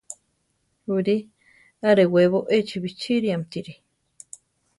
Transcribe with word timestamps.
Uri; 0.95 1.17
arewebo 1.89 2.39
echi 2.57 2.77
bichíriamtiri. 2.83 3.73